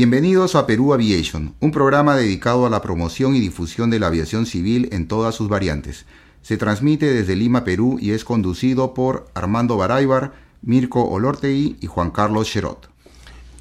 [0.00, 4.46] Bienvenidos a Perú Aviation, un programa dedicado a la promoción y difusión de la aviación
[4.46, 6.06] civil en todas sus variantes.
[6.40, 10.32] Se transmite desde Lima, Perú y es conducido por Armando Baraybar,
[10.62, 12.88] Mirko Olortegui y Juan Carlos Cherot.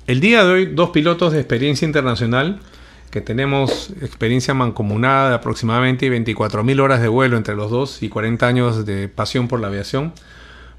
[0.07, 2.61] El día de hoy, dos pilotos de experiencia internacional
[3.11, 8.47] que tenemos experiencia mancomunada de aproximadamente 24.000 horas de vuelo entre los dos y 40
[8.47, 10.13] años de pasión por la aviación,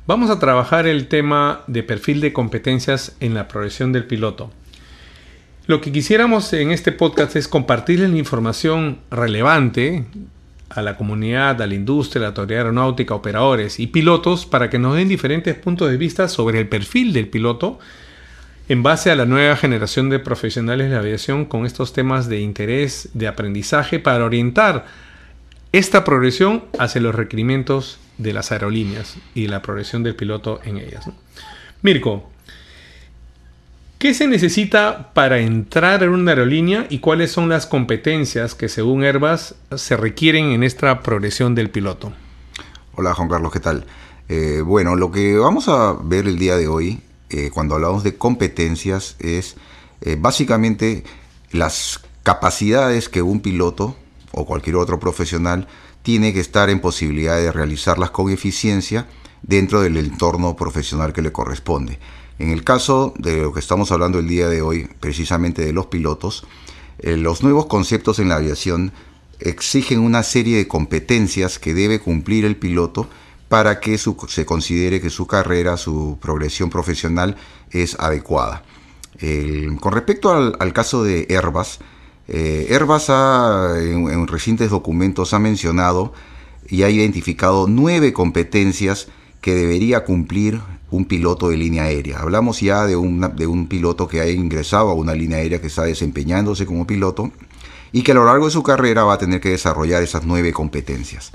[0.07, 4.51] vamos a trabajar el tema de perfil de competencias en la progresión del piloto.
[5.67, 10.05] Lo que quisiéramos en este podcast es compartirles la información relevante
[10.69, 14.79] a la comunidad, a la industria, a la autoridad aeronáutica, operadores y pilotos para que
[14.79, 17.79] nos den diferentes puntos de vista sobre el perfil del piloto
[18.69, 22.41] en base a la nueva generación de profesionales de la aviación con estos temas de
[22.41, 24.87] interés, de aprendizaje para orientar
[25.73, 31.09] esta progresión hacia los requerimientos de las aerolíneas y la progresión del piloto en ellas.
[31.83, 32.31] Mirko,
[34.01, 39.05] ¿Qué se necesita para entrar en una aerolínea y cuáles son las competencias que según
[39.05, 42.11] Airbus se requieren en esta progresión del piloto?
[42.95, 43.85] Hola Juan Carlos, ¿qué tal?
[44.31, 48.17] Eh, bueno, lo que vamos a ver el día de hoy, eh, cuando hablamos de
[48.17, 49.57] competencias, es
[50.01, 51.05] eh, básicamente
[51.53, 53.97] las capacidades que un piloto
[54.33, 55.69] o cualquier otro profesional
[56.03, 59.07] tiene que estar en posibilidad de realizarlas con eficiencia
[59.43, 61.99] dentro del entorno profesional que le corresponde.
[62.39, 65.87] En el caso de lo que estamos hablando el día de hoy, precisamente de los
[65.87, 66.47] pilotos,
[66.99, 68.93] eh, los nuevos conceptos en la aviación
[69.41, 73.09] exigen una serie de competencias que debe cumplir el piloto
[73.49, 77.37] para que se considere que su carrera, su progresión profesional
[77.71, 78.63] es adecuada.
[79.81, 81.81] con respecto al, caso de Airbus,
[82.29, 86.13] eh, Airbus en recientes documentos ha mencionado
[86.69, 89.09] y ha identificado nueve competencias
[89.41, 92.19] que debería cumplir un piloto de línea aérea.
[92.19, 92.93] Hablamos ya de,
[93.37, 97.31] de un piloto que ha ingresado a una línea aérea que está desempeñándose como piloto
[97.93, 100.53] y que a lo largo de su carrera va a tener que desarrollar esas nueve
[100.53, 101.33] competencias.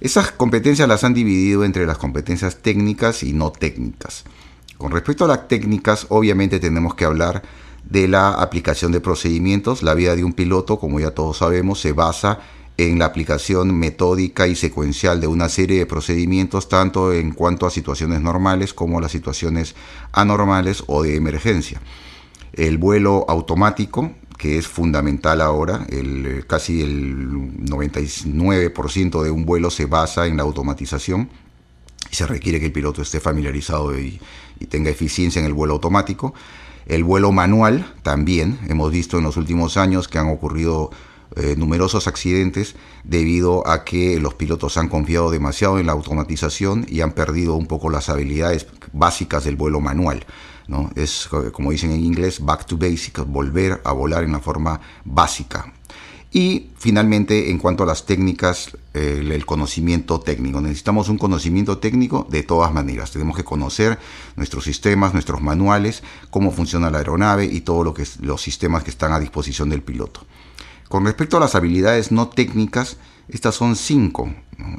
[0.00, 4.24] Esas competencias las han dividido entre las competencias técnicas y no técnicas.
[4.76, 7.42] Con respecto a las técnicas, obviamente tenemos que hablar
[7.84, 9.84] de la aplicación de procedimientos.
[9.84, 14.46] La vida de un piloto, como ya todos sabemos, se basa en la aplicación metódica
[14.46, 19.12] y secuencial de una serie de procedimientos, tanto en cuanto a situaciones normales como las
[19.12, 19.74] situaciones
[20.12, 21.80] anormales o de emergencia.
[22.52, 27.26] El vuelo automático, que es fundamental ahora, el, casi el
[27.66, 31.30] 99% de un vuelo se basa en la automatización
[32.10, 34.20] y se requiere que el piloto esté familiarizado y
[34.68, 36.34] tenga eficiencia en el vuelo automático.
[36.86, 40.90] El vuelo manual también, hemos visto en los últimos años que han ocurrido
[41.36, 47.00] eh, numerosos accidentes debido a que los pilotos han confiado demasiado en la automatización y
[47.00, 50.26] han perdido un poco las habilidades básicas del vuelo manual.
[50.94, 55.72] Es, como dicen en inglés, back to basics, volver a volar en la forma básica.
[56.30, 60.60] Y finalmente, en cuanto a las técnicas, el conocimiento técnico.
[60.60, 63.10] Necesitamos un conocimiento técnico de todas maneras.
[63.10, 63.98] Tenemos que conocer
[64.36, 68.90] nuestros sistemas, nuestros manuales, cómo funciona la aeronave y todos lo que, los sistemas que
[68.90, 70.26] están a disposición del piloto.
[70.92, 74.30] Con respecto a las habilidades no técnicas, estas son cinco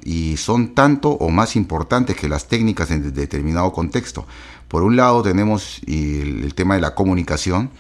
[0.04, 4.28] y son tanto o más importantes que las técnicas en determinado contexto.
[4.68, 7.72] Por un lado tenemos el, tema de la comunicación,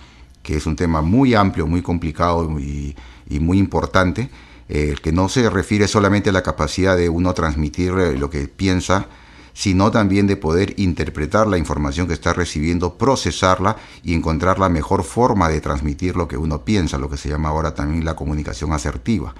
[0.41, 2.95] que es un tema muy amplio, muy complicado y,
[3.39, 4.31] muy importante,
[4.67, 8.47] eh, que no se refiere solamente a la capacidad de uno transmitir eh, lo que
[8.47, 9.09] piensa,
[9.53, 15.03] sino también de poder interpretar la información que está recibiendo, procesarla y encontrar la mejor
[15.03, 18.73] forma de transmitir lo que uno piensa, lo que se llama ahora también la comunicación
[18.73, 19.33] asertiva.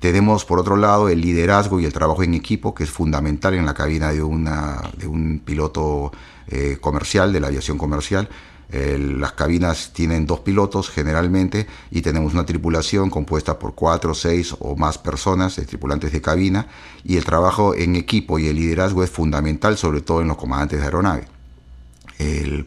[0.00, 3.64] Tenemos por otro lado el liderazgo y el trabajo en equipo, que es fundamental en
[3.64, 6.12] la cabina de, un piloto
[6.48, 8.28] eh, comercial, de la aviación comercial,
[8.68, 14.76] las cabinas tienen dos pilotos generalmente y tenemos una tripulación compuesta por cuatro, seis o
[14.76, 16.66] más personas, de tripulantes de cabina,
[17.04, 20.80] y el trabajo en equipo y el liderazgo es fundamental, sobre todo en los comandantes
[20.80, 21.28] de aeronave.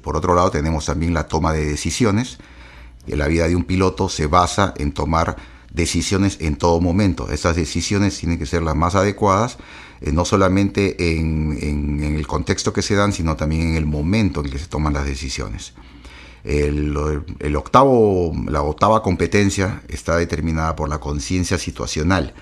[0.02, 2.38] por otro lado, tenemos también la toma de decisiones.
[3.08, 5.36] La vida de un piloto se basa en tomar
[5.74, 7.30] decisiones en todo momento.
[7.32, 9.58] Esas decisiones tienen que ser las más adecuadas,
[10.02, 14.44] eh, no solamente en, en, el contexto que se dan, sino también en el momento
[14.44, 15.74] en que se toman las decisiones.
[16.44, 16.96] El,
[17.56, 22.34] octavo, la octava competencia está determinada por la conciencia situacional,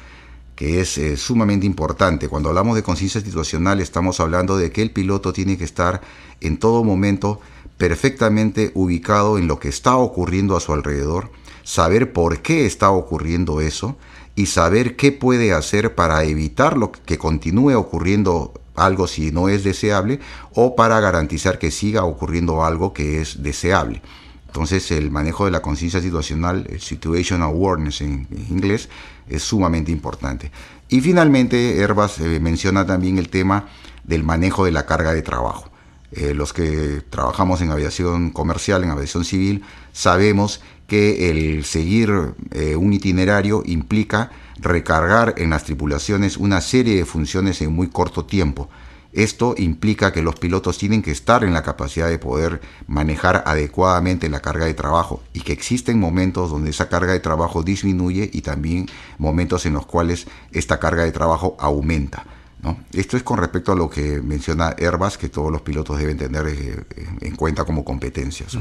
[0.56, 2.30] que es eh, sumamente importante.
[2.30, 6.02] Cuando hablamos de conciencia situacional estamos hablando de que el piloto tiene que estar
[6.42, 7.40] en todo momento
[7.78, 11.32] perfectamente ubicado en lo que está ocurriendo a su alrededor,
[11.64, 13.98] saber por qué está ocurriendo eso
[14.36, 19.64] y saber qué puede hacer para evitar lo que continúe ocurriendo algo si no es
[19.64, 20.20] deseable
[20.54, 24.02] o para garantizar que siga ocurriendo algo que es deseable.
[24.46, 28.90] Entonces el manejo de la conciencia situacional, el situational awareness en, inglés,
[29.28, 30.52] es sumamente importante.
[30.90, 33.68] Y finalmente, Herbas eh, menciona también el tema
[34.06, 35.70] del manejo de la carga de trabajo.
[36.14, 42.76] Eh, los que trabajamos en aviación comercial, en aviación civil, sabemos que el seguir eh,
[42.76, 48.70] un itinerario implica recargar en las tripulaciones una serie de funciones en muy corto tiempo.
[49.14, 54.30] Esto implica que los pilotos tienen que estar en la capacidad de poder manejar adecuadamente
[54.30, 58.42] la carga de trabajo y que existen momentos donde esa carga de trabajo disminuye y
[58.42, 58.88] también
[59.18, 62.26] momentos en los cuales esta carga de trabajo aumenta.
[62.62, 62.80] ¿No?
[62.94, 66.48] Esto es con respecto a lo que menciona Airbus, que todos los pilotos deben tener
[66.48, 66.84] eh,
[67.22, 68.58] en cuenta como competencias.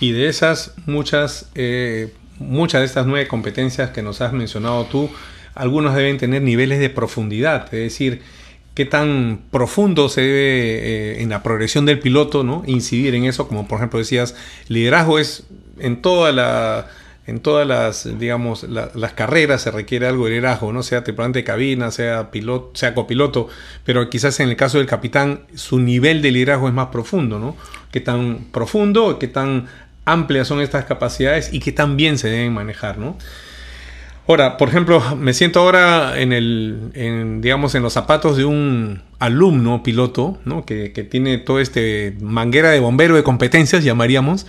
[0.00, 5.10] Y de esas muchas, eh, muchas de estas nueve competencias que nos has mencionado tú,
[5.54, 8.22] algunos deben tener niveles de profundidad, es decir,
[8.74, 12.64] qué tan profundo se debe eh, en la progresión del piloto, ¿no?
[12.66, 14.34] Incidir en eso, como por ejemplo decías,
[14.68, 15.44] liderazgo es
[15.78, 16.88] en toda la
[17.26, 20.82] en todas las, digamos, las carreras se requiere algo de liderazgo, ¿no?
[20.82, 23.48] Sea tripulante de cabina, sea piloto, sea copiloto,
[23.84, 27.56] pero quizás en el caso del capitán su nivel de liderazgo es más profundo, ¿no?
[27.90, 29.68] Qué tan profundo, qué tan
[30.04, 33.16] amplias son estas capacidades y qué tan bien se deben manejar, ¿no?
[34.26, 39.82] Ahora, por ejemplo, me siento ahora en el, digamos, en los zapatos de un alumno
[39.82, 40.64] piloto, ¿no?
[40.66, 44.46] Que, que, tiene todo este manguera de bombero de competencias, llamaríamos,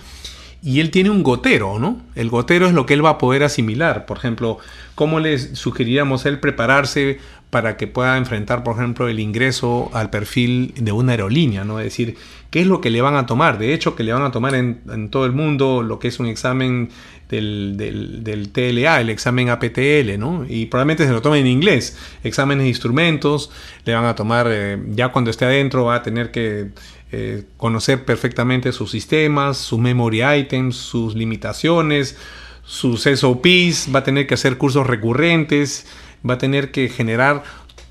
[0.66, 2.02] y él tiene un gotero, ¿no?
[2.16, 4.04] El gotero es lo que él va a poder asimilar.
[4.04, 4.58] Por ejemplo,
[4.96, 7.20] ¿cómo le sugeriríamos él prepararse
[7.50, 11.78] para que pueda enfrentar, por ejemplo, el ingreso al perfil de una aerolínea, ¿no?
[11.78, 12.16] Es decir,
[12.50, 13.58] ¿qué es lo que le van a tomar?
[13.58, 16.18] De hecho, que le van a tomar en, en todo el mundo lo que es
[16.18, 16.88] un examen
[17.28, 20.44] del, del, TLA, el examen APTL, ¿no?
[20.48, 21.96] Y probablemente se lo tomen en inglés.
[22.24, 23.52] Exámenes de instrumentos,
[23.84, 26.70] le van a tomar, eh, ya cuando esté adentro va a tener que
[27.12, 32.16] eh, conocer perfectamente sus sistemas, sus memory items, sus limitaciones,
[32.64, 35.86] sus SOPs, va a tener que hacer cursos recurrentes,
[36.28, 37.44] va a tener que generar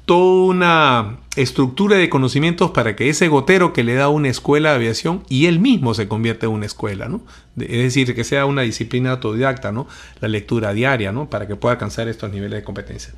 [0.05, 4.75] toda una estructura de conocimientos para que ese gotero que le da una escuela de
[4.75, 7.23] aviación y él mismo se convierta en una escuela, ¿no?
[7.57, 9.73] Es decir, que sea una disciplina autodidacta.
[10.19, 11.29] La lectura diaria, ¿no?
[11.29, 13.13] Para que pueda alcanzar estos niveles de competencia.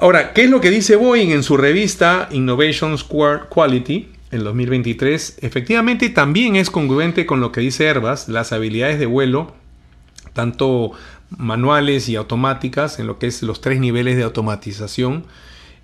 [0.00, 5.38] Ahora, ¿qué es lo que dice Boeing en su revista Innovation Square Quality en 2023?
[5.42, 9.54] Efectivamente, también es congruente con lo que dice Airbus, las habilidades de vuelo,
[10.32, 10.92] tanto
[11.30, 15.24] manuales y automáticas, en lo que es los tres niveles de automatización,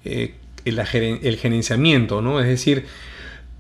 [0.05, 2.41] eh, el, el, gerenciamiento, ¿no?
[2.41, 2.87] Es decir,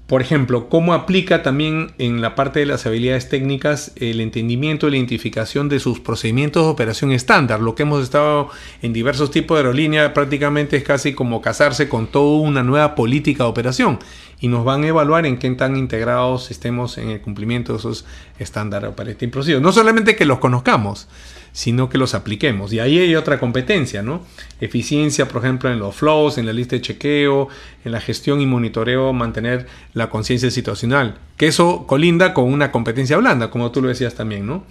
[0.07, 4.91] por ejemplo, cómo aplica también en la parte de las habilidades técnicas el entendimiento y
[4.91, 7.61] la identificación de sus procedimientos de operación estándar.
[7.61, 8.51] Lo que hemos estado
[8.83, 13.45] en diversos tipos de aerolínea prácticamente es casi como casarse con toda una nueva política
[13.45, 13.99] de operación
[14.41, 18.05] y nos van a evaluar en qué tan integrados estemos en el cumplimiento de esos
[18.39, 19.63] estándares operating procedures.
[19.63, 21.09] No solamente que los conozcamos,
[21.55, 22.73] sino que los apliquemos.
[22.73, 24.23] Y ahí hay otra competencia, ¿no?
[24.61, 27.49] Eficiencia, por ejemplo, en los flows, en la lista de chequeo,
[27.85, 31.15] en la gestión y monitoreo, mantener la conciencia situacional.
[31.37, 34.65] Que eso colinda con una competencia blanda, como tú lo decías también, ¿no?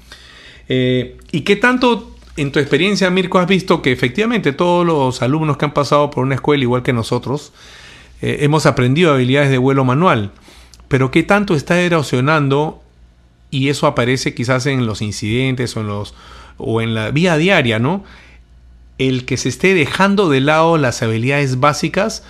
[0.67, 5.55] Eh, ¿Y qué tanto en tu experiencia, Mirko, has visto que efectivamente todos los alumnos
[5.55, 7.53] que han pasado por una escuela igual que nosotros,
[8.21, 10.31] eh, hemos aprendido habilidades de vuelo manual?
[10.89, 12.83] Pero qué tanto está erosionando
[13.51, 16.13] y eso aparece quizás en los incidentes o en los
[16.57, 18.03] o en la vía diaria, ¿no?
[18.97, 22.23] El que se esté dejando de lado las habilidades básicas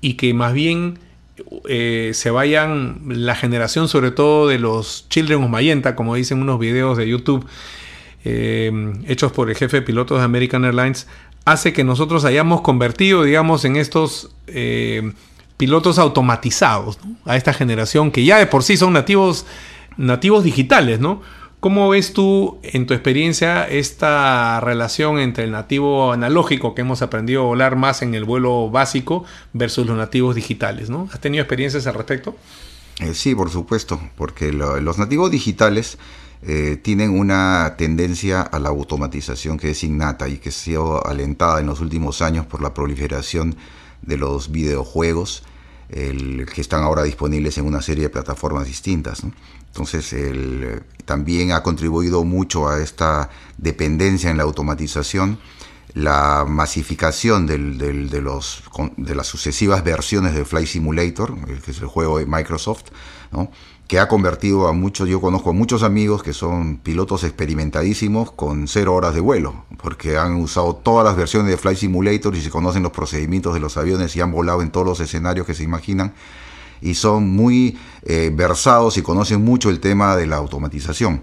[0.00, 0.98] y que más bien
[1.68, 6.58] eh, se vayan la generación, sobre todo de los Children of Mayenta, como dicen unos
[6.58, 7.46] videos de YouTube
[8.24, 11.06] eh, hechos por el jefe de pilotos de American Airlines,
[11.44, 15.12] hace que nosotros hayamos convertido, digamos, en estos eh,
[15.56, 19.46] pilotos automatizados a esta generación que ya de por sí son nativos,
[19.96, 21.22] nativos digitales, ¿no?
[21.60, 27.42] ¿Cómo ves tú en tu experiencia esta relación entre el nativo analógico que hemos aprendido
[27.42, 30.88] a volar más en el vuelo básico versus los nativos digitales?
[30.88, 31.08] ¿no?
[31.12, 32.36] ¿Has tenido experiencias al respecto?
[33.00, 35.98] Eh, sí, por supuesto, porque los nativos digitales
[36.42, 41.58] eh, tienen una tendencia a la automatización que es innata y que ha sido alentada
[41.58, 43.56] en los últimos años por la proliferación
[44.02, 45.42] de los videojuegos
[45.88, 49.22] el, que están ahora disponibles en una serie de plataformas distintas.
[49.66, 55.38] Entonces, el, también ha contribuido mucho a esta dependencia en la automatización,
[55.94, 58.62] la masificación del, de, los,
[58.96, 62.84] de las sucesivas versiones de Flight Simulator, que es el juego de Microsoft,
[63.32, 63.50] ¿no?
[63.88, 68.68] Que ha convertido a muchos, yo conozco a muchos amigos que son pilotos experimentadísimos con
[68.68, 72.50] cero horas de vuelo, porque han usado todas las versiones de Flight Simulator y se
[72.50, 75.64] conocen los procedimientos de los aviones y han volado en todos los escenarios que se
[75.64, 76.12] imaginan
[76.82, 81.22] y son muy eh, versados y conocen mucho el tema de la automatización.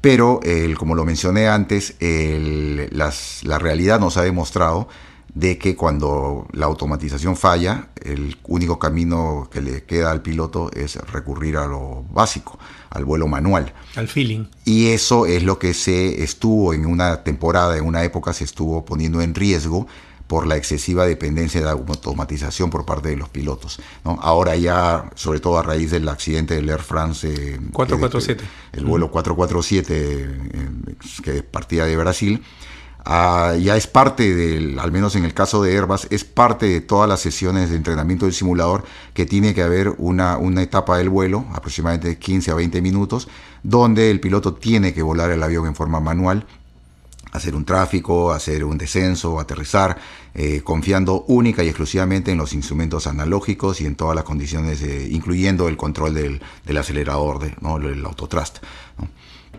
[0.00, 0.40] Pero,
[0.78, 4.88] como lo mencioné antes, la realidad nos ha demostrado
[5.36, 10.96] de que cuando la automatización falla, el único camino que le queda al piloto es
[11.12, 13.74] recurrir a lo básico, al vuelo manual.
[13.96, 14.46] Al feeling.
[14.64, 18.86] Y eso es lo que se estuvo en una temporada, en una época se estuvo
[18.86, 19.86] poniendo en riesgo
[20.26, 23.78] por la excesiva dependencia de automatización por parte de los pilotos.
[24.06, 24.18] ¿no?
[24.22, 29.10] Ahora ya, sobre todo a raíz del accidente del Air France 447, eh, el vuelo
[29.10, 32.42] 447 eh, que partía de Brasil,
[33.08, 36.80] Ah, ya es parte del, al menos en el caso de Airbus, es parte de
[36.80, 38.82] todas las sesiones de entrenamiento del simulador
[39.14, 43.28] que tiene que haber una, una etapa del vuelo, aproximadamente 15 a 20 minutos,
[43.62, 46.46] donde el piloto tiene que volar el avión en forma manual,
[47.30, 49.98] hacer un tráfico, hacer un descenso, aterrizar,
[50.34, 55.68] eh, confiando única y exclusivamente en los instrumentos analógicos y en todas las condiciones, incluyendo
[55.68, 57.76] el control del, del acelerador, de, ¿no?
[57.76, 58.58] el autotrust.
[58.98, 59.08] ¿no?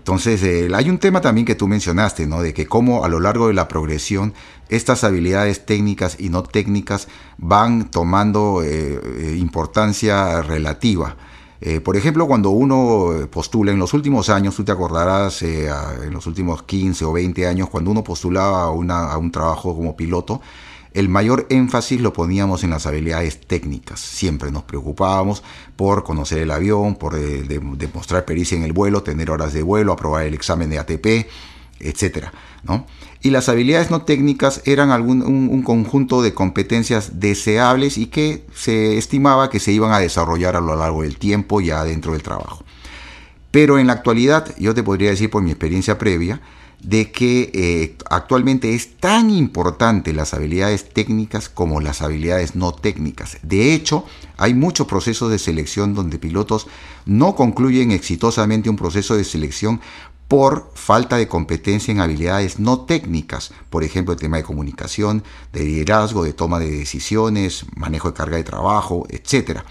[0.08, 2.42] Entonces, eh, hay un tema también que tú mencionaste, ¿no?
[2.42, 4.34] De que cómo a lo largo de la progresión
[4.70, 11.18] estas habilidades técnicas y no técnicas van tomando eh, eh, importancia relativa.
[11.84, 16.64] por ejemplo, cuando uno postula en los últimos años, tú te acordarás, en los últimos
[16.64, 20.40] 15 o 20 años, cuando uno postulaba a un trabajo como piloto,
[20.98, 24.00] el mayor énfasis lo poníamos en las habilidades técnicas.
[24.00, 25.44] Siempre nos preocupábamos
[25.76, 27.44] por conocer el avión, por eh,
[27.78, 31.28] demostrar pericia en el vuelo, tener horas de vuelo, aprobar el examen de ATP,
[31.82, 32.30] etc.
[32.64, 32.88] ¿no?
[33.22, 38.98] Y las habilidades no técnicas eran algún, un, conjunto de competencias deseables y que se
[38.98, 42.64] estimaba que se iban a desarrollar a lo largo del tiempo ya dentro del trabajo.
[43.52, 46.42] Pero en la actualidad, yo te podría decir por mi experiencia previa,
[46.82, 53.38] de que eh, actualmente es tan importante las habilidades técnicas como las habilidades no técnicas.
[53.42, 54.06] De hecho,
[54.38, 56.68] hay muchos procesos de selección donde pilotos
[57.06, 59.82] no concluyen exitosamente un proceso de selección
[60.28, 65.64] por falta de competencia en habilidades no técnicas, por ejemplo, el tema de comunicación, de
[65.64, 69.66] liderazgo, de toma de decisiones, manejo de carga de trabajo, etcétera.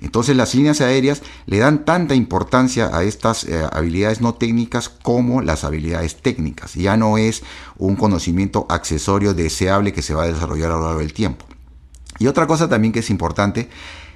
[0.00, 5.42] Entonces las líneas aéreas le dan tanta importancia a estas eh, habilidades no técnicas como
[5.42, 6.74] las habilidades técnicas.
[6.74, 7.42] Ya no es
[7.76, 11.46] un conocimiento accesorio deseable que se va a desarrollar a lo largo del tiempo.
[12.18, 13.68] Y otra cosa también que es importante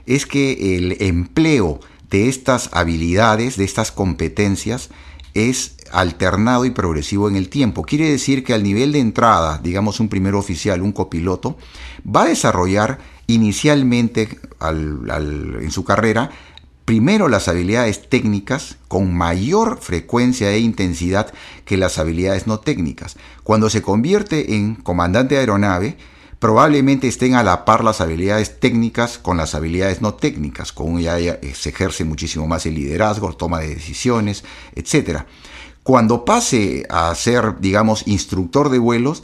[0.06, 4.90] es que el empleo de estas habilidades, de estas competencias,
[5.34, 7.82] es alternado y progresivo en el tiempo.
[7.82, 11.56] Quiere decir que al nivel de entrada, digamos un primer oficial, un copiloto,
[12.04, 16.30] va a desarrollar inicialmente en su carrera
[16.84, 21.32] primero las habilidades técnicas con mayor frecuencia e intensidad
[21.64, 23.16] que las habilidades no técnicas.
[23.44, 25.96] Cuando se convierte en comandante de aeronave,
[26.42, 31.16] probablemente estén a la par las habilidades técnicas con las habilidades no técnicas, con ya
[31.54, 34.42] se ejerce muchísimo más el liderazgo, toma de decisiones,
[34.75, 35.20] etc.
[35.84, 39.22] Cuando pase a ser, digamos, instructor de vuelos,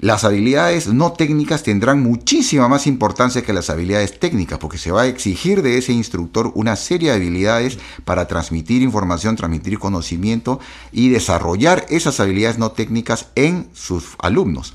[0.00, 5.02] las habilidades no técnicas tendrán muchísima más importancia que las habilidades técnicas, porque se va
[5.02, 10.60] a exigir de ese instructor una serie de habilidades para transmitir información, transmitir conocimiento
[10.92, 14.74] y desarrollar esas habilidades no técnicas en sus alumnos.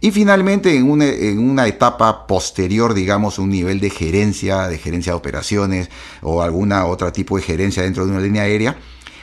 [0.00, 5.12] Y finalmente, en una, en una, etapa posterior, digamos, un nivel de gerencia, de gerencia
[5.12, 5.90] de operaciones
[6.22, 8.76] o alguna otra tipo de gerencia dentro de una línea aérea,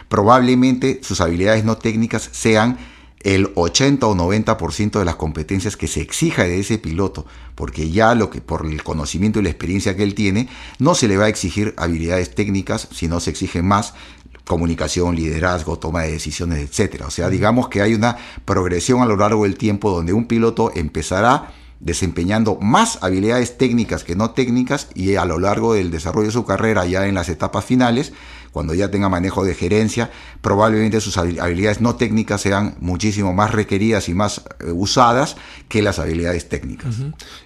[0.09, 2.77] probablemente sus habilidades no técnicas sean
[3.23, 7.25] el 80 o 90% de las competencias que se exija de ese piloto,
[7.55, 11.07] porque ya lo que por el conocimiento y la experiencia que él tiene, no se
[11.07, 13.93] le va a exigir habilidades técnicas, sino se exige más
[14.45, 17.07] comunicación, liderazgo, toma de decisiones, etcétera.
[17.07, 20.71] O sea, digamos que hay una progresión a lo largo del tiempo donde un piloto
[20.75, 26.33] empezará desempeñando más habilidades técnicas que no técnicas y a lo largo del desarrollo de
[26.33, 28.13] su carrera, ya en las etapas finales,
[28.53, 34.07] cuando ya tenga manejo de gerencia, probablemente sus habilidades no técnicas sean muchísimo más requeridas
[34.09, 35.35] y más eh, usadas
[35.67, 36.97] que las habilidades técnicas.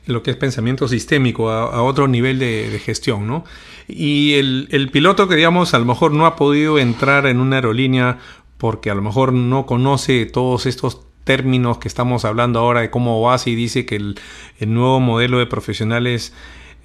[0.06, 3.46] Lo que es pensamiento sistémico a, otro nivel de, gestión, ¿no?
[3.88, 8.20] Y el, piloto que, digamos, a lo mejor no ha podido entrar en una aerolínea
[8.58, 13.34] porque a lo mejor no conoce todos estos términos que estamos hablando ahora de cómo
[13.46, 14.16] y dice que el,
[14.60, 16.34] nuevo modelo de profesionales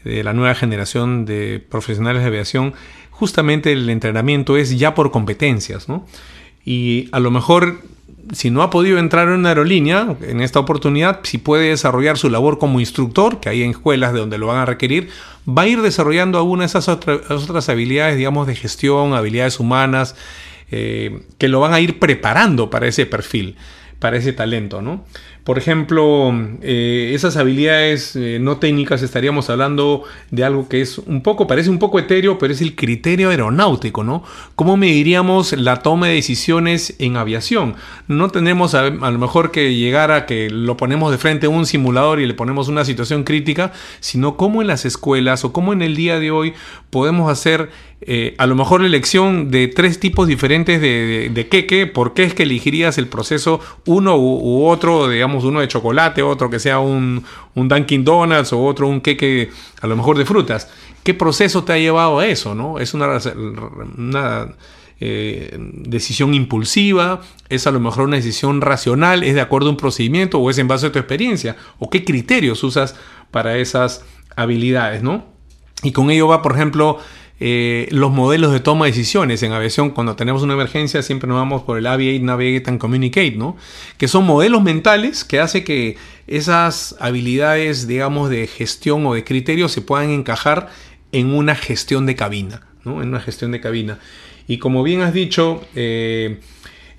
[0.04, 2.74] de la nueva generación de profesionales de aviación,
[3.22, 6.04] justamente el entrenamiento es ya por competencias, ¿no?
[6.64, 7.78] Y a lo mejor,
[8.32, 12.28] si no ha podido entrar en una aerolínea, en esta oportunidad, si puede desarrollar su
[12.30, 15.08] labor como instructor, que hay en escuelas de donde lo van a requerir,
[15.48, 20.16] va a ir desarrollando algunas de esas otras habilidades, digamos, de gestión, habilidades humanas,
[20.72, 23.54] eh, que lo van a ir preparando para ese perfil
[24.02, 25.04] para ese talento, ¿no?
[25.44, 26.32] Por ejemplo,
[26.62, 31.68] eh, esas habilidades eh, no técnicas, estaríamos hablando de algo que es un poco, parece
[31.68, 34.22] un poco etéreo, pero es el criterio aeronáutico, ¿no?
[34.54, 37.74] ¿Cómo mediríamos la toma de decisiones en aviación?
[38.06, 41.66] No tenemos a, lo mejor que llegar a que lo ponemos de frente a un
[41.66, 45.82] simulador y le ponemos una situación crítica, sino cómo en las escuelas o cómo en
[45.82, 46.54] el día de hoy
[46.90, 47.70] podemos hacer
[48.04, 52.24] eh, a lo mejor la elección de tres tipos diferentes de, de, queque, ¿por qué
[52.24, 56.78] es que elegirías el proceso uno u, otro, digamos uno de chocolate, otro que sea
[56.78, 57.24] un,
[57.54, 60.68] un, Dunkin' Donuts o otro un queque a lo mejor de frutas?
[61.02, 62.54] ¿Qué proceso te ha llevado a eso?
[62.54, 62.78] ¿no?
[62.78, 63.18] ¿Es una,
[63.96, 64.48] una
[65.00, 67.20] eh, decisión impulsiva?
[67.48, 69.22] ¿Es a lo mejor una decisión racional?
[69.22, 71.56] ¿Es de acuerdo a un procedimiento o es en base a tu experiencia?
[71.78, 72.94] ¿O qué criterios usas
[73.30, 74.04] para esas
[74.36, 75.02] habilidades?
[75.02, 75.24] ¿no?
[75.82, 76.98] Y con ello va, por ejemplo,
[77.44, 79.90] eh, los modelos de toma de decisiones en aviación.
[79.90, 83.56] Cuando tenemos una emergencia siempre nos vamos por el Aviate, Navigate and Communicate, ¿no?
[83.98, 85.96] Que son modelos mentales que hace que
[86.28, 90.68] esas habilidades, digamos, de gestión o de criterio se puedan encajar
[91.10, 93.02] en una gestión de cabina, ¿no?
[93.02, 93.98] En una gestión de cabina.
[94.46, 96.38] Y como bien has dicho, eh,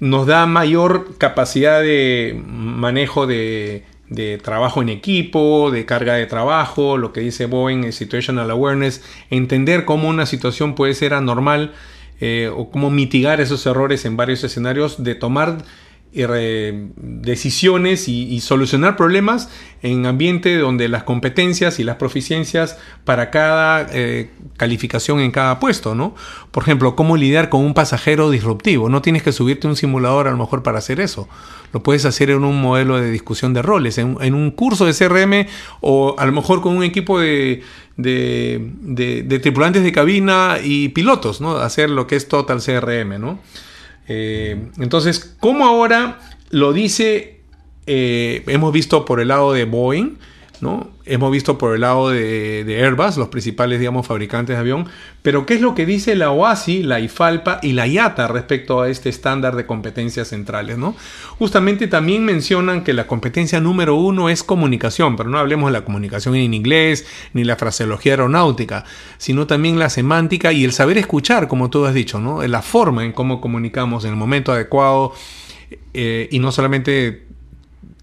[0.02, 6.98] nos da mayor capacidad de manejo de de trabajo en equipo, de carga de trabajo,
[6.98, 11.74] lo que dice Boeing, situational awareness, entender cómo una situación puede ser anormal
[12.20, 15.58] eh, o cómo mitigar esos errores en varios escenarios, de tomar
[16.14, 19.50] decisiones y, solucionar problemas
[19.82, 25.96] en ambiente donde las competencias y las proficiencias para cada eh, calificación en cada puesto,
[25.96, 26.14] ¿no?
[26.52, 28.90] Por ejemplo, cómo lidiar con un pasajero disruptivo.
[28.90, 31.28] No tienes que subirte un simulador a lo mejor para hacer eso.
[31.74, 35.48] Lo puedes hacer en un modelo de discusión de roles, en, un curso de CRM
[35.82, 37.64] o a lo mejor con un equipo de,
[37.98, 41.58] de, tripulantes de cabina y pilotos, ¿no?
[41.58, 43.40] Hacer lo que es Total CRM, ¿no?
[44.08, 47.42] Eh, entonces, ¿cómo ahora lo dice?
[47.86, 50.18] Eh, hemos visto por el lado de Boeing,
[51.06, 54.88] Hemos visto por el lado de, Airbus, los principales, digamos, fabricantes de avión,
[55.22, 58.90] pero ¿qué es lo que dice la OASI, la IFALPA y la IATA respecto a
[58.90, 60.78] este estándar de competencias centrales.
[61.38, 65.86] Justamente también mencionan que la competencia número uno es comunicación, pero no hablemos de la
[65.86, 68.86] comunicación en inglés, ni la fraseología aeronáutica,
[69.18, 72.20] sino también la semántica y el saber escuchar, como tú has dicho.
[72.48, 75.14] La forma en cómo comunicamos en el momento adecuado
[75.94, 77.26] eh, y no solamente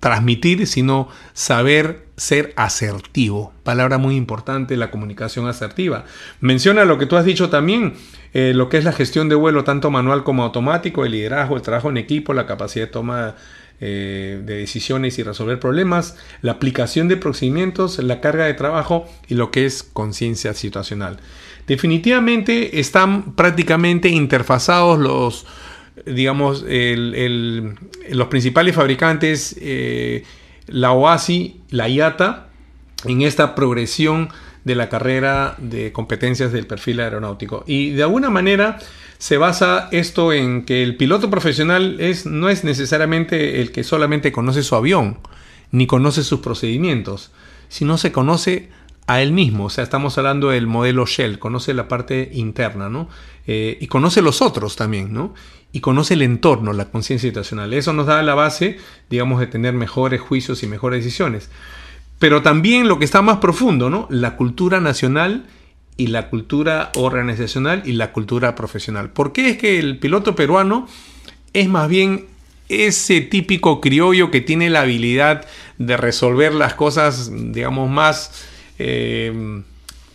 [0.01, 3.55] transmitir, sino saber ser asertivo.
[3.63, 6.05] Palabra muy importante, la comunicación asertiva.
[6.41, 7.95] Menciona lo que tú has dicho también,
[8.35, 11.63] eh, lo que es la gestión de vuelo, tanto manual como automático, el liderazgo, el
[11.63, 13.37] trabajo en equipo, la capacidad de toma
[13.81, 19.35] eh, de decisiones y resolver problemas, la aplicación de procedimientos, la carga de trabajo y
[19.35, 21.21] lo que es conciencia situacional.
[21.67, 25.47] Definitivamente están prácticamente interfazados los,
[26.05, 30.25] digamos, los principales fabricantes, eh,
[30.67, 32.49] la OASI, la IATA,
[33.05, 34.29] en esta progresión
[34.65, 37.65] de la carrera de competencias del perfil aeronáutico.
[37.67, 38.79] Y de alguna manera
[39.19, 44.33] se basa esto en que el piloto profesional es, no es necesariamente el que solamente
[44.33, 45.19] conoce su avión,
[45.71, 47.31] ni conoce sus procedimientos,
[47.69, 48.69] sino se conoce
[49.11, 49.65] a él mismo.
[49.65, 53.09] O sea, estamos hablando del modelo Shell, conoce la parte interna, ¿no?
[53.45, 55.35] Eh, y conoce los otros también, ¿no?
[55.73, 57.73] Y conoce el entorno, la conciencia situacional.
[57.73, 61.51] Eso nos da la base, digamos, de tener mejores juicios y mejores decisiones.
[62.21, 64.07] Pero también lo que está más profundo, ¿no?
[64.11, 65.47] La cultura nacional
[65.97, 69.11] y la cultura organizacional y la cultura profesional.
[69.11, 70.87] ¿Por qué es que el piloto peruano
[71.53, 72.27] es más bien
[72.69, 75.47] ese típico criollo que tiene la habilidad
[75.79, 78.47] de resolver las cosas, digamos, más
[78.83, 79.63] eh,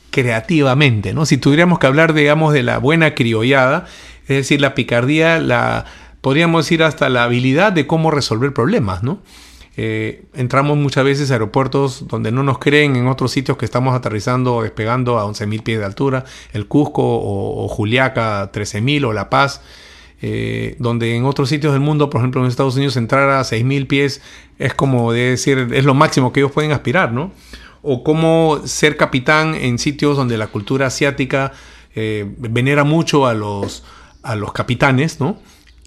[0.10, 1.26] creativamente, ¿no?
[1.26, 3.86] Si tuviéramos que hablar, digamos, de la buena criollada,
[4.24, 5.86] es decir, la picardía, la,
[6.22, 9.20] podríamos decir hasta la habilidad de cómo resolver problemas, ¿no?
[9.78, 13.94] Eh, entramos muchas veces a aeropuertos donde no nos creen, en otros sitios que estamos
[13.94, 16.24] aterrizando o despegando a 11.000 pies de altura,
[16.54, 19.62] el Cusco o, Juliaca 13.000 o La Paz,
[20.22, 23.86] eh, donde en otros sitios del mundo, por ejemplo en Estados Unidos, entrar a 6.000
[23.86, 24.22] pies
[24.58, 27.32] es como decir, es lo máximo que ellos pueden aspirar, ¿no?
[27.86, 31.54] O cómo ser capitán en sitios donde la cultura asiática
[31.94, 33.84] eh, venera mucho a los,
[34.24, 35.40] a los capitanes, ¿no?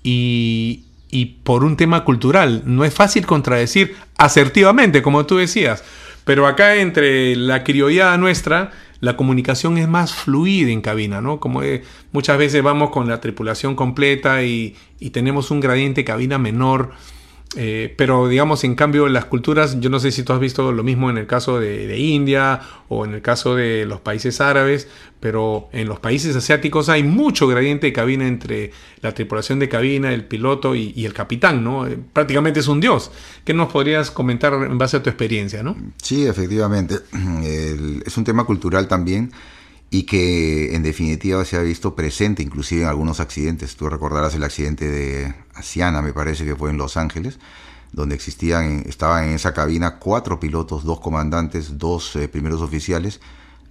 [0.03, 2.63] Y, y por un tema cultural.
[2.65, 5.83] No es fácil contradecir asertivamente, como tú decías.
[6.25, 11.41] Pero acá entre la criollada nuestra, la comunicación es más fluida en cabina, ¿no?
[11.41, 11.63] Como
[12.13, 16.91] muchas veces vamos con la tripulación completa y, y, tenemos un gradiente cabina menor
[17.57, 20.83] Eh, pero digamos, en cambio, las culturas, yo no sé si tú has visto lo
[20.83, 24.87] mismo en el caso de, India o en el caso de los países árabes,
[25.19, 30.13] pero en los países asiáticos hay mucho gradiente de cabina entre la tripulación de cabina,
[30.13, 31.87] el piloto y, el capitán, ¿no?
[31.87, 33.11] Eh, prácticamente es un dios.
[33.45, 35.77] ¿Qué nos podrías comentar en base a tu experiencia, no?
[36.03, 36.97] Sí, efectivamente.
[38.05, 39.33] es un tema cultural también
[39.91, 43.77] y que en definitiva se ha visto presente inclusive en algunos accidentes.
[43.77, 47.39] Tú recordarás el accidente de Asiana, me parece que fue en Los Ángeles,
[47.93, 53.21] donde existían, estaban en esa cabina cuatro pilotos, dos comandantes, dos eh, primeros oficiales,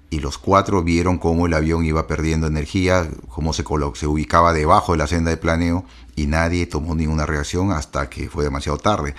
[0.10, 4.94] y los cuatro vieron cómo el avión iba perdiendo energía, cómo se, se ubicaba debajo
[4.94, 9.14] de la senda de planeo, y nadie tomó ninguna reacción hasta que fue demasiado tarde.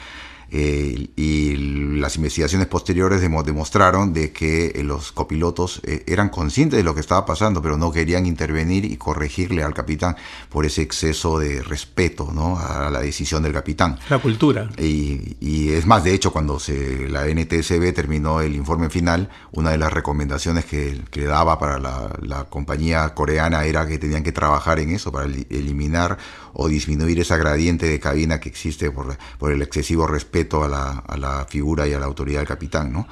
[0.50, 1.56] Eh, y
[1.98, 7.00] las investigaciones posteriores demostraron de que eh, los copilotos eh, eran conscientes de lo que
[7.00, 10.16] estaba pasando, pero no querían intervenir y corregirle al capitán
[10.48, 12.58] por ese exceso de respeto ¿no?
[12.58, 13.98] a la decisión del capitán.
[14.08, 14.70] La cultura.
[14.78, 19.78] Y, es más, de hecho, cuando se, la NTSB terminó el informe final, una de
[19.78, 24.78] las recomendaciones que, que daba para la, la compañía coreana era que tenían que trabajar
[24.80, 26.16] en eso, para eliminar
[26.54, 30.90] o disminuir esa gradiente de cabina que existe por, por el excesivo respeto a la,
[31.06, 32.92] a la, figura y a la autoridad del capitán.
[32.92, 33.06] ¿no?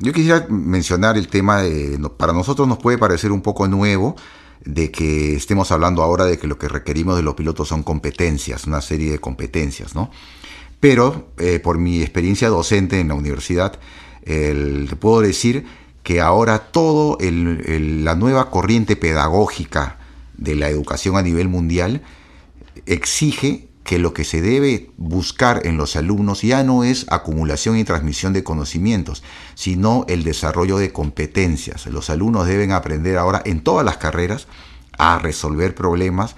[0.00, 4.16] yo quisiera mencionar el tema, de, para nosotros nos puede parecer un poco nuevo,
[4.64, 8.66] de que estemos hablando ahora de que lo que requerimos de los pilotos son competencias,
[8.66, 10.10] una serie de competencias, ¿no?
[10.80, 13.78] Pero eh, por mi experiencia docente en la universidad,
[14.24, 15.64] te puedo decir
[16.02, 19.98] que ahora todo la nueva corriente pedagógica
[20.36, 22.02] de la educación a nivel mundial
[22.86, 27.84] exige que lo que se debe buscar en los alumnos ya no es acumulación y
[27.84, 29.22] transmisión de conocimientos,
[29.54, 31.86] sino el desarrollo de competencias.
[31.86, 34.48] Los alumnos deben aprender ahora en todas las carreras
[34.98, 36.34] a resolver problemas,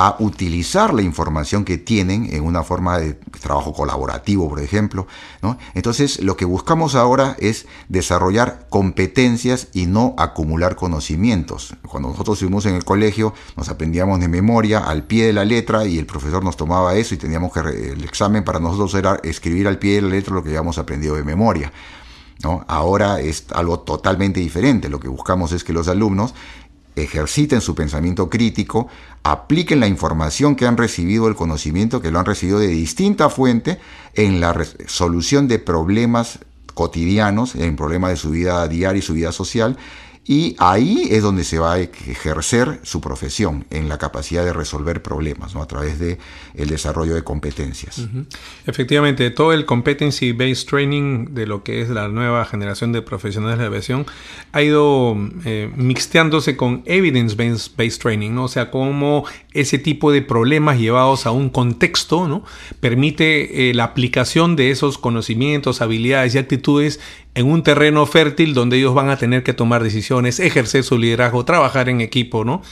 [0.00, 5.08] a utilizar la información que tienen en una forma de trabajo colaborativo, por ejemplo.
[5.42, 5.58] ¿no?
[5.74, 11.74] Entonces, lo que buscamos ahora es desarrollar competencias y no acumular conocimientos.
[11.82, 15.84] Cuando nosotros estuvimos en el colegio, nos aprendíamos de memoria al pie de la letra
[15.84, 19.66] y el profesor nos tomaba eso y teníamos que, el examen para nosotros era escribir
[19.66, 21.72] al pie de la letra lo que habíamos aprendido de memoria.
[22.44, 22.64] ¿No?
[22.68, 24.88] Ahora es algo totalmente diferente.
[24.88, 26.34] Lo que buscamos es que los alumnos
[27.02, 28.88] ejerciten su pensamiento crítico,
[29.22, 33.78] apliquen la información que han recibido, el conocimiento que lo han recibido de distinta fuente
[34.14, 34.56] en la
[34.86, 36.40] solución de problemas
[36.74, 39.76] cotidianos, en problemas de su vida diaria y su vida social,
[40.28, 45.02] y ahí es donde se va a ejercer su profesión, en la capacidad de resolver
[45.02, 45.62] problemas, ¿no?
[45.62, 46.18] a través de
[46.54, 48.06] el desarrollo de competencias.
[48.66, 53.64] Efectivamente, todo el competency-based training de lo que es la nueva generación de profesionales de
[53.64, 54.04] aviación
[54.52, 58.44] ha ido eh, mixteándose con evidence-based training, ¿no?
[58.44, 62.44] o sea, cómo ese tipo de problemas llevados a un contexto ¿no?
[62.80, 67.00] permite eh, la aplicación de esos conocimientos, habilidades y actitudes
[67.38, 71.44] en un terreno fértil donde ellos van a tener que tomar decisiones, ejercer su liderazgo,
[71.44, 72.62] trabajar en equipo, ¿no?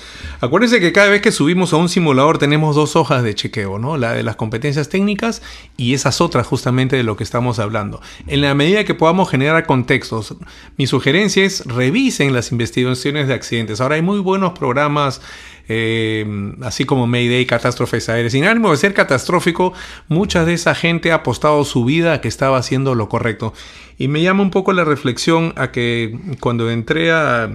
[0.41, 3.97] Acuérdense que cada vez que subimos a un simulador tenemos dos hojas de chequeo, ¿no?
[3.97, 5.41] La de las competencias técnicas
[5.77, 8.01] y esas otras justamente de lo que estamos hablando.
[8.27, 10.35] En la medida que podamos generar contextos,
[10.77, 13.81] mi sugerencia es revisen las investigaciones de accidentes.
[13.81, 15.21] Ahora hay muy buenos programas
[15.69, 16.25] eh,
[16.63, 18.33] así como Mayday, catástrofes aéreas.
[18.33, 19.73] Sin ánimo de ser catastrófico,
[20.09, 23.53] mucha de esa gente ha apostado su vida a que estaba haciendo lo correcto.
[23.99, 27.51] Y me llama un poco la reflexión a que cuando entré a,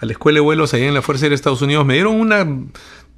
[0.00, 2.46] la escuela de vuelos allá en la Fuerza de Estados Unidos, me dieron una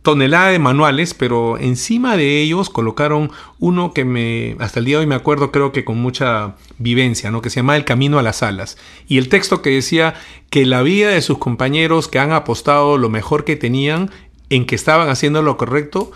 [0.03, 5.01] tonelada de manuales, pero encima de ellos colocaron uno que me, hasta el día de
[5.01, 7.43] hoy me acuerdo, creo que con mucha vivencia, ¿no?
[7.43, 8.79] que se llama El Camino a las Alas.
[9.09, 10.15] Y el texto que decía
[10.51, 14.11] que la vida de sus compañeros que han apostado lo mejor que tenían
[14.51, 16.11] en que estaban haciendo lo correcto,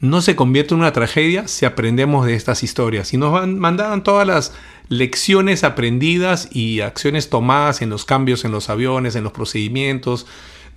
[0.00, 3.14] no se convierte en una tragedia si aprendemos de estas historias.
[3.14, 4.52] Y nos mandaban todas las
[4.88, 10.26] lecciones aprendidas y acciones tomadas en los cambios en los aviones, en los procedimientos,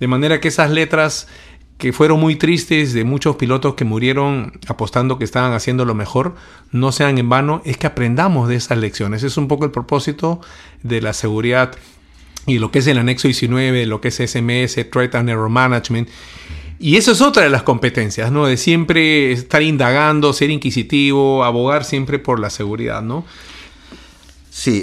[0.00, 1.28] de manera que esas letras
[1.76, 6.34] que fueron muy tristes de muchos pilotos que murieron apostando que estaban haciendo lo mejor,
[6.72, 9.22] no sean en vano, es que aprendamos de esas lecciones.
[9.22, 10.40] Es un poco el propósito
[10.82, 11.76] de la seguridad
[12.46, 16.08] y lo que es el anexo 19, lo que es SMS, Threat and Error Management
[16.78, 18.46] y eso es otra de las competencias, ¿no?
[18.46, 23.24] De siempre estar indagando, ser inquisitivo, abogar siempre por la seguridad, ¿no?
[24.50, 24.82] Sí,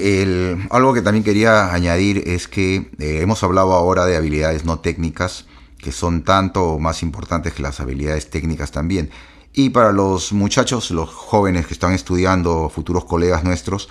[0.69, 5.45] algo que también quería añadir es que eh, hemos hablado ahora de habilidades no técnicas,
[5.77, 9.10] que son tanto más importantes que las habilidades técnicas también.
[9.53, 13.89] Y para los muchachos, los jóvenes que están estudiando, futuros colegas nuestros,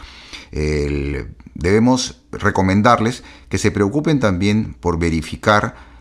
[1.55, 5.94] debemos recomendarles que se preocupen también por verificar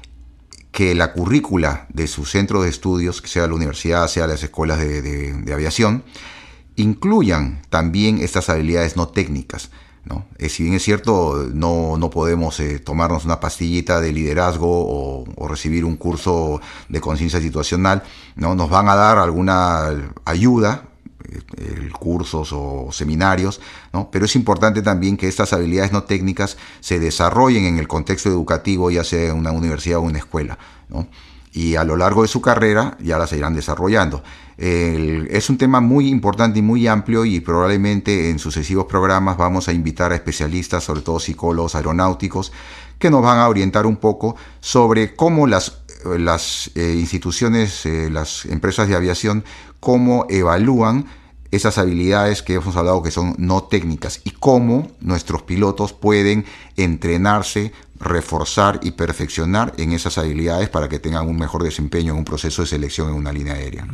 [0.73, 5.53] que la currícula de su centro de estudios, sea la universidad, sea las escuelas de,
[5.53, 6.03] aviación,
[6.75, 9.69] incluyan también estas habilidades no técnicas.
[10.03, 10.25] ¿no?
[10.39, 15.47] Eh, si bien es cierto, no, no podemos eh, tomarnos una pastillita de liderazgo o,
[15.47, 16.59] recibir un curso
[16.89, 18.01] de conciencia situacional,
[18.36, 18.55] ¿no?
[18.55, 19.91] nos van a dar alguna
[20.25, 20.89] ayuda,
[21.99, 23.62] cursos o seminarios,
[23.93, 24.09] ¿no?
[24.12, 28.91] pero es importante también que estas habilidades no técnicas se desarrollen en el contexto educativo,
[28.91, 30.57] ya sea en una universidad o una escuela.
[30.89, 31.07] ¿no?
[31.53, 34.23] y a lo largo de su carrera ya las irán desarrollando.
[34.57, 39.73] es un tema muy importante y muy amplio y probablemente en sucesivos programas vamos a
[39.73, 42.51] invitar a especialistas, sobre todo psicólogos aeronáuticos,
[42.97, 45.82] que nos van a orientar un poco sobre cómo las,
[46.17, 49.43] las eh, instituciones, eh, las empresas de aviación,
[49.79, 51.05] cómo evalúan
[51.51, 56.45] esas habilidades que hemos hablado que son no técnicas y cómo nuestros pilotos pueden
[56.77, 62.25] entrenarse, reforzar y perfeccionar en esas habilidades para que tengan un mejor desempeño en un
[62.25, 63.87] proceso de selección en una línea aérea.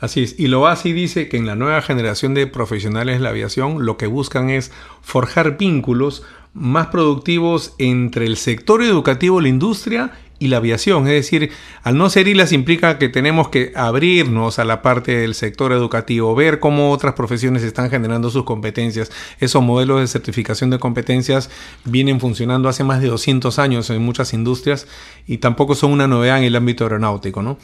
[0.00, 0.36] Así es.
[0.38, 3.98] Y lo así dice que en la nueva generación de profesionales de la aviación lo
[3.98, 4.70] que buscan es
[5.02, 6.22] forjar vínculos
[6.54, 11.06] más productivos entre el sector educativo, la industria y la aviación.
[11.06, 11.50] Es decir,
[11.82, 16.34] al no ser ILAS implica que tenemos que abrirnos a la parte del sector educativo,
[16.34, 19.10] ver cómo otras profesiones están generando sus competencias.
[19.40, 21.50] Esos modelos de certificación de competencias
[21.84, 24.86] vienen funcionando hace más de 200 años en muchas industrias
[25.26, 27.42] y tampoco son una novedad en el ámbito aeronáutico.
[27.42, 27.58] ¿no?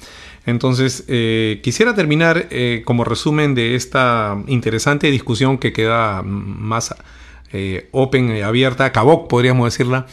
[0.46, 6.94] Entonces, eh, quisiera terminar eh, como resumen de esta interesante discusión que queda más
[7.52, 10.06] eh, open, abierta, caboc podríamos decirla.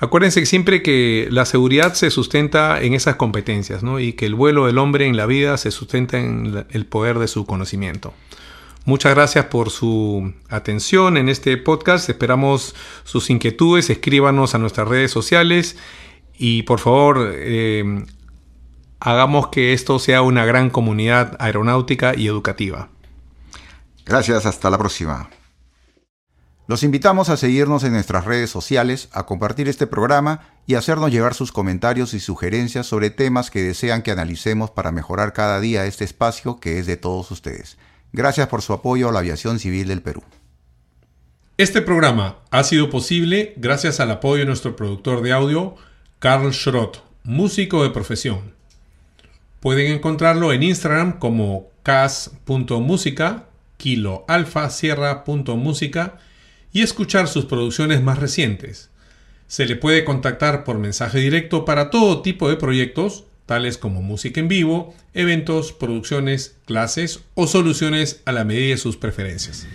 [0.00, 3.98] Acuérdense siempre que la seguridad se sustenta en esas competencias, ¿no?
[3.98, 7.26] Y que el vuelo del hombre en la vida se sustenta en el poder de
[7.26, 8.14] su conocimiento.
[8.84, 12.08] Muchas gracias por su atención en este podcast.
[12.08, 13.90] Esperamos sus inquietudes.
[13.90, 15.76] Escríbanos a nuestras redes sociales
[16.38, 18.04] y por favor eh,
[19.00, 22.88] hagamos que esto sea una gran comunidad aeronáutica y educativa.
[24.06, 25.28] Gracias, hasta la próxima.
[26.68, 31.32] Los invitamos a seguirnos en nuestras redes sociales, a compartir este programa y hacernos llegar
[31.32, 36.04] sus comentarios y sugerencias sobre temas que desean que analicemos para mejorar cada día este
[36.04, 37.78] espacio que es de todos ustedes.
[38.12, 40.22] Gracias por su apoyo a la aviación civil del Perú.
[41.56, 45.74] Este programa ha sido posible gracias al apoyo de nuestro productor de audio,
[46.18, 48.52] Carl Schrott, músico de profesión.
[49.60, 53.46] Pueden encontrarlo en Instagram como cas.música,
[53.78, 56.18] kiloalfasierra.música
[56.72, 58.90] y escuchar sus producciones más recientes.
[59.46, 64.40] Se le puede contactar por mensaje directo para todo tipo de proyectos, tales como música
[64.40, 69.66] en vivo, eventos, producciones, clases o soluciones a la medida de sus preferencias.